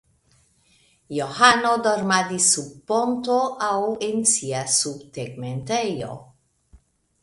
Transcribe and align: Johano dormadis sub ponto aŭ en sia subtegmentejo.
Johano 1.17 1.73
dormadis 1.89 2.49
sub 2.55 2.73
ponto 2.93 3.37
aŭ 3.69 3.79
en 4.11 4.27
sia 4.35 4.67
subtegmentejo. 4.81 6.15